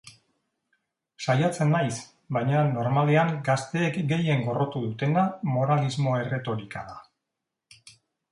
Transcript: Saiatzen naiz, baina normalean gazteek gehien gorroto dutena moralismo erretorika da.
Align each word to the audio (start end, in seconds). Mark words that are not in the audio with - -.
Saiatzen 1.25 1.69
naiz, 1.73 1.97
baina 2.37 2.61
normalean 2.77 3.29
gazteek 3.49 3.99
gehien 4.13 4.41
gorroto 4.47 4.81
dutena 4.87 5.25
moralismo 5.57 6.15
erretorika 6.23 6.85
da. 6.89 6.97